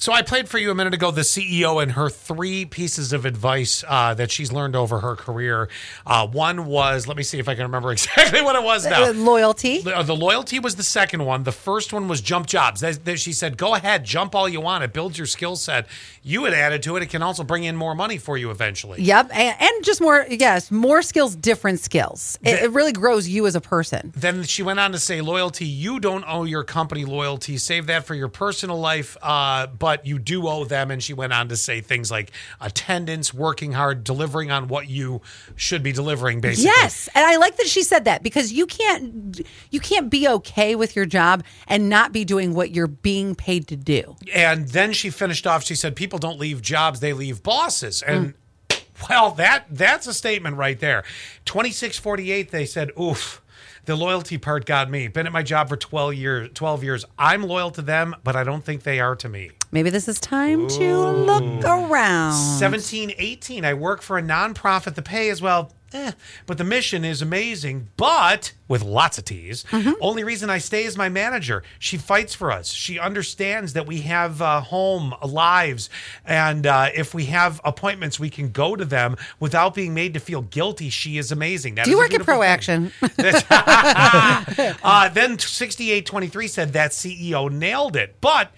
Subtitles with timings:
[0.00, 3.26] So I played for you a minute ago the CEO and her three pieces of
[3.26, 5.68] advice uh, that she's learned over her career.
[6.06, 9.10] Uh, one was, let me see if I can remember exactly what it was now.
[9.10, 9.82] Uh, loyalty.
[9.82, 11.42] The, uh, the loyalty was the second one.
[11.42, 12.80] The first one was jump jobs.
[12.80, 14.84] That, that she said, go ahead, jump all you want.
[14.84, 15.86] It builds your skill set.
[16.22, 17.02] You had added to it.
[17.02, 19.02] It can also bring in more money for you eventually.
[19.02, 20.24] Yep, and, and just more.
[20.30, 22.38] Yes, more skills, different skills.
[22.42, 24.14] It, The- it really grows you as a person.
[24.16, 27.58] Then she went on to say, loyalty, you don't owe your company loyalty.
[27.58, 30.88] Save that for your personal life, uh, but you do owe them.
[30.92, 35.20] And she went on to say things like attendance, working hard, delivering on what you
[35.56, 36.66] should be delivering, basically.
[36.66, 39.40] Yes, and I like that she said that because you can't
[39.72, 43.66] you can't be okay with your job and not be doing what you're being paid
[43.66, 44.14] to do.
[44.32, 48.00] And then she finished off, she said, people don't leave jobs, they leave bosses.
[48.02, 48.34] And
[48.68, 48.80] Mm.
[49.08, 51.02] well, that that's a statement right there.
[51.46, 53.42] 2648, they said, oof.
[53.86, 55.08] The loyalty part got me.
[55.08, 56.50] Been at my job for 12 years.
[56.54, 57.04] 12 years.
[57.18, 59.52] I'm loyal to them, but I don't think they are to me.
[59.72, 62.32] Maybe this is time to look around.
[62.60, 66.12] 1718 i work for a nonprofit the pay is well eh,
[66.46, 69.92] but the mission is amazing but with lots of t's Mm-hmm.
[70.00, 74.02] only reason i stay is my manager she fights for us she understands that we
[74.02, 75.90] have uh, home lives
[76.24, 80.20] and uh, if we have appointments we can go to them without being made to
[80.20, 82.50] feel guilty she is amazing That Do you work at beautiful Pro thing.
[82.50, 82.92] Action?
[84.82, 88.16] uh, then 6823 said that CEO nailed it.
[88.20, 88.52] But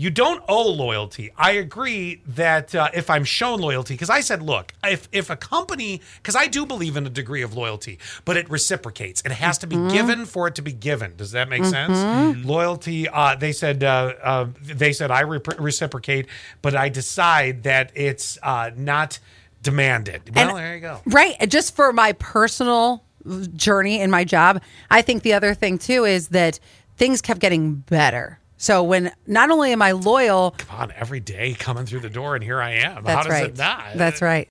[0.00, 1.30] you don't owe loyalty.
[1.36, 5.36] I agree that uh, if I'm shown loyalty, because I said, look, if, if a
[5.36, 9.20] company, because I do believe in a degree of loyalty, but it reciprocates.
[9.26, 11.16] It has to be given for it to be given.
[11.16, 11.98] Does that make sense?
[12.46, 16.28] Loyalty, uh, they said, uh, uh, they said I rep- reciprocate,
[16.62, 19.18] but I decide that it's uh, not
[19.62, 20.34] demanded.
[20.34, 21.02] Well, And- there you go.
[21.04, 21.36] Right.
[21.46, 23.04] Just for my personal
[23.54, 26.58] journey in my job, I think the other thing too is that
[26.96, 28.38] things kept getting better.
[28.60, 32.34] So when not only am I loyal, Come on, every day coming through the door,
[32.34, 32.96] and here I am.
[32.96, 33.48] How that's does right.
[33.48, 33.84] it not?
[33.96, 34.48] That's right.